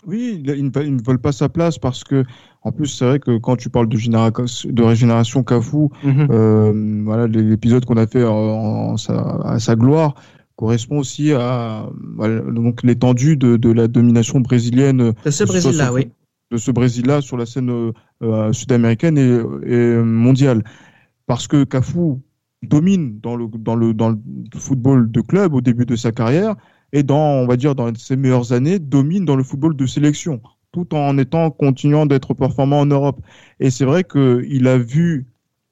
[0.07, 2.23] Oui, ils ne veulent pas sa place parce que,
[2.63, 6.27] en plus, c'est vrai que quand tu parles de, généra de régénération Cafu, mm -hmm.
[6.31, 8.35] euh, voilà, l'épisode qu'on a fait en,
[8.93, 9.15] en sa,
[9.53, 10.11] à sa gloire,
[10.57, 11.87] correspond aussi à
[12.51, 16.09] donc l'étendue de, de, la domination brésilienne de ce Brésil-là, oui.
[16.51, 20.63] De ce Brésil-là sur la scène euh, sud-américaine et, et, mondiale,
[21.25, 22.15] parce que Cafu
[22.63, 24.17] domine dans le dans le dans le
[24.55, 26.55] football de club au début de sa carrière
[26.91, 30.41] et dans on va dire dans ses meilleures années domine dans le football de sélection
[30.71, 33.21] tout en étant continuant d'être performant en Europe
[33.59, 35.27] et c'est vrai que il a vu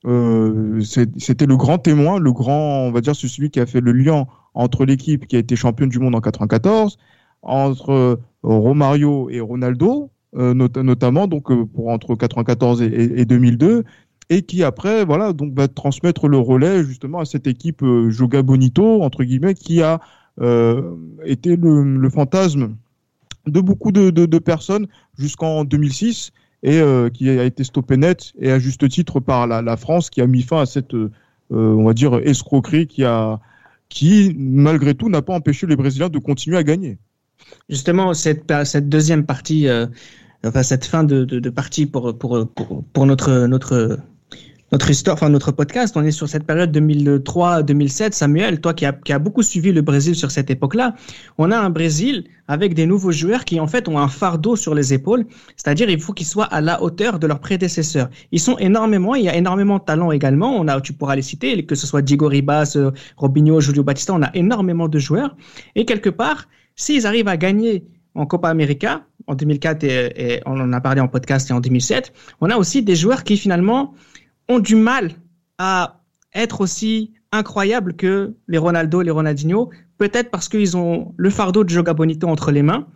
[0.06, 3.92] euh, c'était le grand témoin, le grand, on va dire, celui qui a fait le
[3.92, 6.98] lien entre l'équipe qui a été championne du monde en 94,
[7.44, 13.26] entre euh, Romario et Ronaldo, euh, not notamment donc euh, pour entre 94 et, et,
[13.26, 13.86] 2002,
[14.30, 18.42] et qui après voilà donc va transmettre le relais justement à cette équipe euh, Joga
[18.42, 20.00] Bonito entre guillemets qui a
[21.24, 22.76] été le, fantasme
[23.48, 24.88] de beaucoup de, personnes
[25.18, 26.82] jusqu'en 2006 et
[27.14, 30.28] qui a été stoppé net et à juste titre par la, la France qui a
[30.28, 30.94] mis fin à cette
[31.52, 33.40] on va dire escroquerie qui a
[33.90, 36.98] qui malgré tout n'a pas empêché les Brésiliens de continuer à gagner.
[37.70, 39.86] Justement cette deuxième partie euh,
[40.46, 44.00] enfin cette fin de, de, de partie pour, pour pour pour notre notre
[44.72, 48.14] notre histoire, enfin notre podcast, on est sur cette période 2003-2007.
[48.14, 50.96] Samuel, toi qui as qui a beaucoup suivi le Brésil sur cette époque-là,
[51.38, 54.74] on a un Brésil avec des nouveaux joueurs qui en fait ont un fardeau sur
[54.74, 55.26] les épaules,
[55.56, 58.10] c'est-à-dire il faut qu'ils soient à la hauteur de leurs prédécesseurs.
[58.32, 60.56] Ils sont énormément, il y a énormément de talents également.
[60.56, 62.76] On a, tu pourras les citer, que ce soit Diego Ribas,
[63.18, 65.36] Robinho, Julio Batista, on a énormément de joueurs.
[65.76, 70.60] Et quelque part, s'ils arrivent à gagner en Copa América en 2004 et, et on
[70.60, 73.94] en a parlé en podcast et en 2007, on a aussi des joueurs qui finalement
[74.50, 75.12] ont du mal
[75.58, 76.02] à
[76.34, 81.70] être aussi incroyables que les Ronaldo, les Ronaldinho, peut-être parce qu'ils ont le fardeau de
[81.70, 82.88] Joga Bonito entre les mains,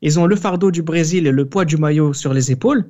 [0.00, 2.86] ils ont le fardeau du Brésil et le poids du maillot sur les épaules,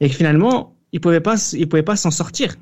[0.00, 2.54] et que finalement, ils ne pouvaient pas, s'en sortir.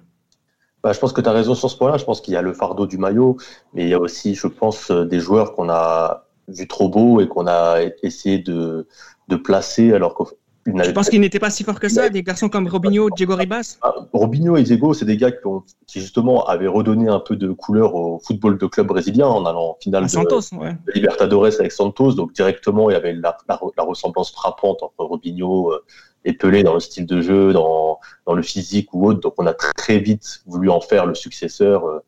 [0.82, 1.96] Bah, je pense que tu as raison sur ce point-là.
[1.96, 3.38] Je pense qu'il y a le fardeau du maillot,
[3.72, 7.28] mais il y a aussi, je pense, des joueurs qu'on a vus trop beaux et
[7.28, 8.86] qu'on a essayé de,
[9.28, 10.28] de placer alors qu'au
[10.66, 13.78] je pense qu'il n'était pas si fort que ça, des garçons comme Robinho, Diego Ribas.
[13.82, 17.36] Ah, Robinho et Diego, c'est des gars qui, ont, qui, justement avaient redonné un peu
[17.36, 20.76] de couleur au football de club brésilien en allant en finale de, ouais.
[20.86, 22.14] de, Libertadores avec Santos.
[22.14, 25.84] Donc directement, il y avait la, la, la ressemblance frappante entre Robinho euh,
[26.24, 29.20] et Pelé dans le style de jeu, dans, dans le physique ou autre.
[29.20, 31.98] Donc on a très, vite voulu en faire le successeur euh,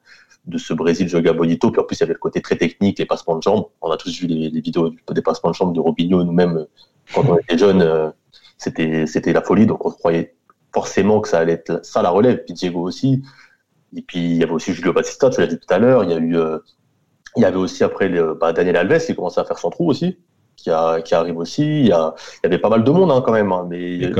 [0.46, 1.70] de ce Brésil Joga Bonito.
[1.70, 3.66] Puis en plus, il y avait le côté très technique, les passements de jambes.
[3.82, 6.66] On a tous vu les, les vidéos des passements de jambes de Robinho nous-mêmes
[7.12, 8.12] quand on était jeunes.
[8.58, 9.66] C'était c'était la folie.
[9.66, 10.36] Donc on croyait
[10.72, 12.44] forcément que ça allait être ça la relève.
[12.44, 13.22] Puis Diego aussi.
[13.94, 16.04] Et puis il y avait aussi Julio Batista, tu l'as dit tout à l'heure.
[16.04, 16.58] Il y a eu euh,
[17.36, 20.18] il y avait aussi après bah, Daniel Alves qui commençait à faire son trou aussi,
[20.56, 21.62] qui, a, qui arrive aussi.
[21.62, 23.96] Il y, a, il y avait pas mal de monde hein, quand même, hein, mais
[23.98, 24.14] il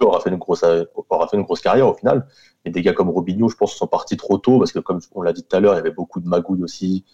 [0.00, 0.64] aura fait une grosse
[1.08, 2.26] aura fait une grosse carrière au final.
[2.64, 5.22] Et des gars comme Robinho, je pense, sont partis trop tôt parce que comme on
[5.22, 7.04] l'a dit tout à l'heure, il y avait beaucoup de magouilles aussi.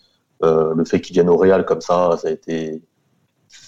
[0.44, 2.82] Euh, le fait qu'il vienne au Real comme ça, ça a été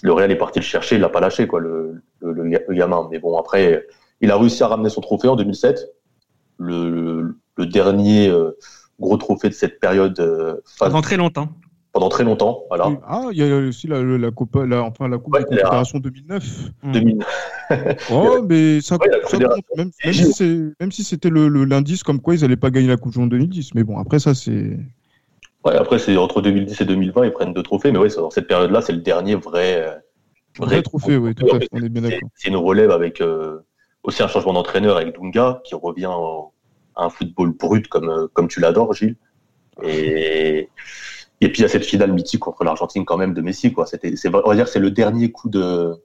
[0.03, 3.07] le Real est parti le chercher, il l'a pas lâché quoi, le, le, le, gamin.
[3.11, 3.85] Mais bon après,
[4.21, 5.87] Il a réussi à ramener son trophée en 2007,
[6.57, 8.33] le, le dernier
[8.99, 10.61] gros trophée de cette période.
[10.79, 11.49] Pendant très longtemps
[11.91, 12.63] pendant très longtemps.
[12.69, 12.91] Voilà.
[13.07, 16.71] Ah, il y a aussi la, la, Coupe, la, enfin, la coupe de Confédération 2009.
[16.83, 17.27] 2009.
[18.11, 19.91] oh, mais ça, ça compte, même,
[20.79, 23.29] même, si c'était le, l'indice comme quoi ils n'allaient pas gagner la Coupe du Monde
[23.29, 23.73] 2010.
[23.75, 24.77] Mais bon, après ça, c'est.
[25.65, 27.91] Ouais, après, c'est entre 2010 et 2020, ils prennent deux trophées.
[27.91, 29.99] Mais oui, dans cette période-là, c'est le dernier vrai.
[30.59, 32.29] Vrai, trophée, oui, tout à fait, on est bien d'accord.
[32.35, 33.59] C'est une relève avec euh,
[34.03, 36.11] aussi un changement d'entraîneur avec Dunga, qui revient
[36.95, 39.15] à un football brut comme, euh, comme tu l'adores, Gilles.
[39.83, 40.69] Et
[41.41, 43.71] et puis il y a cette finale mythique contre l'Argentine quand même de Messi.
[43.71, 43.85] Quoi.
[43.85, 45.95] C'était, c'est, on va dire c'est le dernier coup de.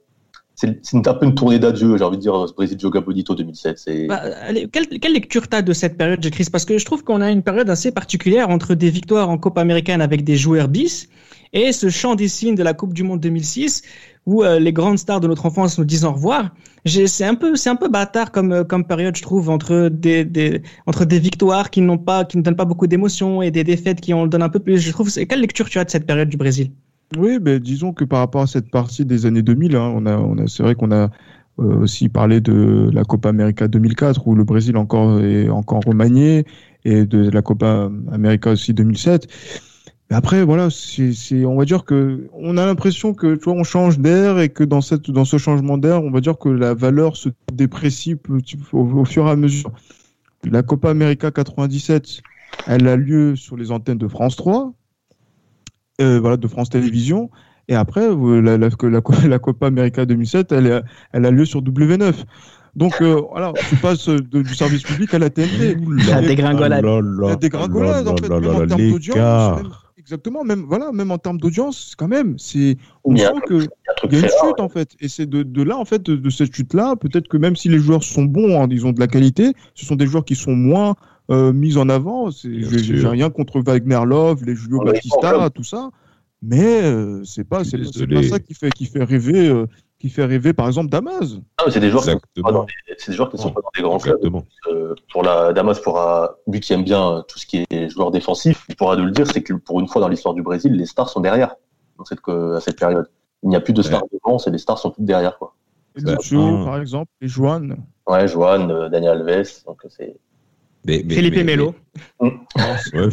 [0.55, 3.77] C'est, un peu une tournée d'adieu, j'ai envie de dire, ce Brésil Joga Bonito 2007.
[3.77, 4.07] C'est...
[4.07, 4.21] Bah,
[4.71, 6.47] quelle, quelle, lecture tu as de cette période, Chris?
[6.49, 9.57] Parce que je trouve qu'on a une période assez particulière entre des victoires en Coupe
[9.57, 11.09] américaine avec des joueurs bis
[11.51, 13.81] et ce chant des signes de la Coupe du Monde 2006
[14.25, 16.51] où euh, les grandes stars de notre enfance nous disent au revoir.
[16.85, 20.61] C'est un peu, un peu bâtard comme euh, comme période, je trouve, entre des, des
[20.85, 24.01] entre des victoires qui n'ont pas, qui ne donnent pas beaucoup d'émotions et des défaites
[24.01, 24.79] qui en donnent un peu plus.
[24.79, 25.11] Je trouve.
[25.11, 26.71] Quelle lecture tu as de cette période du Brésil?
[27.17, 30.17] Oui, ben disons que par rapport à cette partie des années 2000, hein, on a,
[30.17, 31.09] on a, c'est vrai qu'on a
[31.59, 36.45] euh, aussi parlé de la Copa América 2004 où le Brésil encore est encore remanié
[36.83, 39.27] et de la Copa América aussi 2007
[40.11, 44.39] après, voilà, c'est, on va dire que on a l'impression que tu on change d'air
[44.39, 47.29] et que dans cette, dans ce changement d'air, on va dire que la valeur se
[47.51, 48.15] déprécie
[48.71, 49.71] au, fur et à mesure.
[50.43, 52.21] La Copa América 97,
[52.67, 54.73] elle a lieu sur les antennes de France 3,
[56.01, 57.29] euh, voilà, de France Télévisions.
[57.67, 58.69] Et après, la, la, la,
[59.27, 60.81] la Copa América 2007, elle, est,
[61.13, 62.13] elle a lieu sur W9.
[62.75, 65.77] Donc euh, voilà, tu passes du service public à la TNT.
[66.07, 66.83] La dégringolade.
[66.83, 69.61] La dégringolade, en fait, même en termes d'audience.
[69.97, 73.65] Exactement, même voilà, même en termes d'audience, quand même, c'est on sent que
[74.03, 76.29] il y a une chute en fait, et c'est de, de, là en fait de,
[76.29, 78.99] cette chute là, peut-être que même si les joueurs sont bons, hein, ils ont de
[78.99, 80.93] la qualité, ce sont des joueurs qui sont moins
[81.29, 82.29] euh, mis en avant.
[82.31, 85.89] J'ai rien contre Wagner Love, les Julio Batista, tout ça,
[86.41, 89.65] mais euh, c'est pas c'est pas ça qui fait qui fait rêver euh,
[89.99, 91.37] qui fait rêver par exemple Damas.
[91.57, 92.65] Ah, c'est des joueurs qui sont
[93.07, 94.41] des joueurs qui sont pas dans des grands clubs.
[94.67, 98.65] Euh, pour la Damas pourra lui qui aime bien tout ce qui est joueur défensif,
[98.69, 100.85] il pourra de le dire, c'est que pour une fois dans l'histoire du Brésil, les
[100.85, 101.55] stars sont derrière
[101.97, 103.09] dans cette à cette période.
[103.43, 105.55] Il n'y a plus de stars devant, c'est les stars sont toutes derrière quoi.
[106.65, 107.77] par exemple, et Joan.
[108.07, 110.15] Ouais, Joan, euh, Daniel Alves, donc c'est
[110.87, 111.75] Philippe Melo.
[112.19, 113.09] ouais,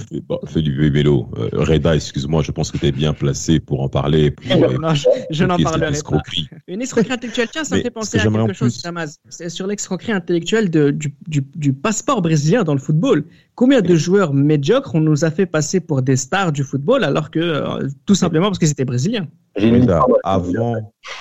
[0.46, 1.28] Philippe Melo.
[1.36, 4.34] Euh, Reda, excuse-moi, je pense que tu es bien placé pour en parler.
[4.80, 4.94] non,
[5.30, 6.20] je, n'en parlerai pas.
[6.66, 9.18] Une escroquerie intellectuelle, tiens, ça me fait penser à quelque chose, Damas.
[9.28, 13.24] C'est sur l'escroquerie intellectuelle du, du, du, passeport brésilien dans le football.
[13.54, 17.30] Combien de joueurs médiocres on nous a fait passer pour des stars du football alors
[17.30, 20.74] que, euh, tout simplement parce qu'ils étaient brésiliens Reda, avant,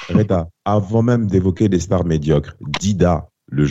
[0.09, 3.67] Reda, avant même d'évoquer des stars médiocres, Dida, le,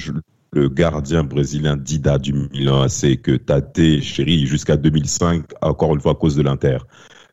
[0.52, 6.12] le gardien brésilien Dida du Milan AC que Tate chéri jusqu'à 2005, encore une fois
[6.12, 6.78] à cause de l'Inter.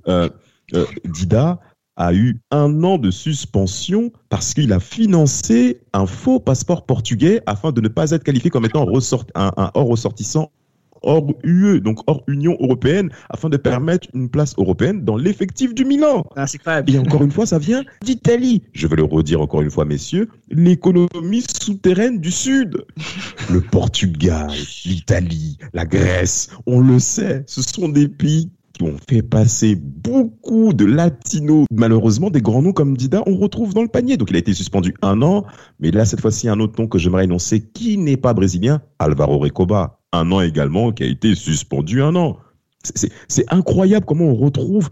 [0.08, 0.30] Euh,
[0.74, 1.60] euh, Dida
[1.96, 7.72] a eu un an de suspension parce qu'il a financé un faux passeport portugais afin
[7.72, 8.84] de ne pas être qualifié comme étant
[9.36, 10.52] un, hors ressortissant
[11.02, 15.86] hors UE, donc hors Union européenne, afin de permettre une place européenne dans l'effectif du
[15.86, 16.26] Milan.
[16.36, 16.46] Ah,
[16.88, 18.64] Et encore une fois, ça vient d'Italie.
[18.74, 22.86] Je vais le redire encore une fois, messieurs, l'économie souterraine du Sud.
[23.52, 24.52] Le Portugal,
[24.86, 30.74] l'Italie, la Grèce, on le sait, ce sont des pays qui ont fait passer beaucoup
[30.74, 31.66] de latinos.
[31.72, 34.18] Malheureusement, des grands noms comme Dida, on retrouve dans le panier.
[34.18, 35.46] Donc, il a été suspendu un an.
[35.80, 39.40] Mais là, cette fois-ci, un autre nom que j'aimerais énoncer qui n'est pas brésilien, Alvaro
[39.40, 42.38] Recoba un an également, qui a été suspendu un an.
[43.28, 44.90] C'est incroyable comment on retrouve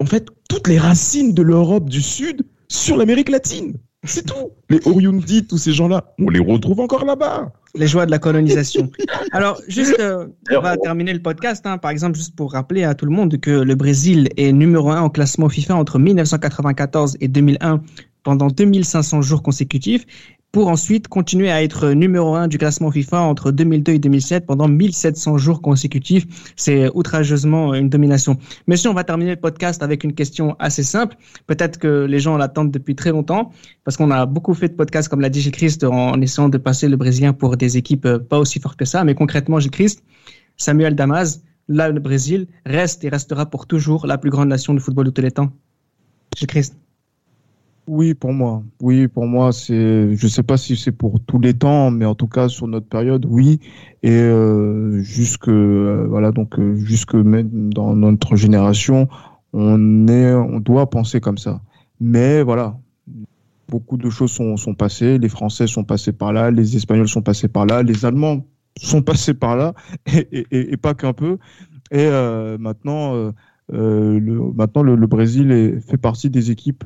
[0.00, 3.74] en fait, toutes les racines de l'Europe du Sud sur l'Amérique latine.
[4.04, 4.50] C'est tout.
[4.68, 7.52] Les Oriundi, tous ces gens-là, on les retrouve encore là-bas.
[7.74, 8.90] Les joies de la colonisation.
[9.32, 11.64] Alors, juste, euh, on va terminer le podcast.
[11.66, 14.90] Hein, par exemple, juste pour rappeler à tout le monde que le Brésil est numéro
[14.90, 17.80] un en classement FIFA entre 1994 et 2001
[18.24, 20.04] pendant 2500 jours consécutifs
[20.52, 24.68] pour ensuite continuer à être numéro un du classement FIFA entre 2002 et 2007 pendant
[24.68, 26.52] 1700 jours consécutifs.
[26.56, 28.36] C'est outrageusement une domination.
[28.66, 31.16] Monsieur, on va terminer le podcast avec une question assez simple.
[31.46, 33.50] Peut-être que les gens l'attendent depuis très longtemps
[33.84, 36.58] parce qu'on a beaucoup fait de podcasts comme l'a dit Gilles Christ en essayant de
[36.58, 39.04] passer le Brésilien pour des équipes euh, pas aussi fortes que ça.
[39.04, 40.04] Mais concrètement, Gilles Christ,
[40.58, 44.80] Samuel Damas, là, le Brésil reste et restera pour toujours la plus grande nation de
[44.80, 45.50] football de tous les temps.
[46.36, 46.76] Gilles Christ.
[47.88, 48.62] Oui, pour moi.
[48.80, 50.14] Oui, pour moi, c'est.
[50.14, 52.86] Je sais pas si c'est pour tous les temps, mais en tout cas sur notre
[52.86, 53.58] période, oui.
[54.04, 59.08] Et euh, jusque euh, voilà, donc euh, jusque même dans notre génération,
[59.52, 61.60] on est, on doit penser comme ça.
[62.00, 62.78] Mais voilà,
[63.68, 65.18] beaucoup de choses sont, passées.
[65.18, 68.46] Les Français sont passés par là, les Espagnols sont passés par là, les Allemands
[68.78, 69.74] sont passés par là,
[70.32, 71.38] et, pas qu'un peu.
[71.90, 72.08] Et
[72.58, 73.32] maintenant,
[73.68, 76.84] le, maintenant le, Brésil est, fait partie des équipes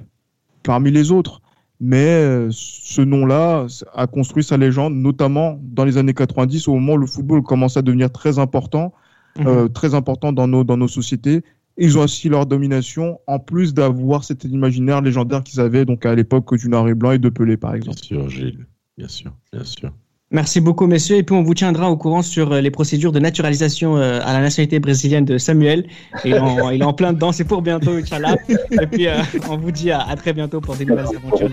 [0.67, 1.41] parmi les autres.
[1.81, 6.95] Mais euh, ce nom-là a construit sa légende, notamment dans les années 90, au moment
[6.95, 8.93] où le football commence à devenir très important,
[9.39, 9.47] mmh.
[9.47, 11.43] euh, très important dans nos, dans nos sociétés.
[11.79, 16.15] Ils ont aussi leur domination, en plus d'avoir cet imaginaire légendaire qu'ils avaient donc à
[16.15, 17.99] l'époque du Noir et Blanc et de Pelé, par exemple.
[17.99, 18.67] Bien sûr, Gilles.
[18.97, 19.93] Bien sûr, bien sûr.
[20.33, 21.17] Merci beaucoup, messieurs.
[21.17, 24.33] Et puis, on vous tiendra au courant sur euh, les procédures de naturalisation euh, à
[24.33, 25.87] la nationalité brésilienne de Samuel.
[26.25, 27.31] Et il est en, il est en plein dedans.
[27.31, 28.37] C'est pour bientôt, Inch'Allah.
[28.49, 31.51] Et puis, euh, on vous dit à, à, très bientôt pour des nouvelles aventures.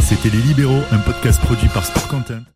[0.00, 2.48] C'était Les Libéraux, un podcast produit par Sport Content.